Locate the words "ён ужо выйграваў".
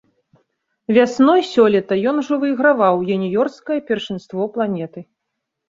2.13-3.05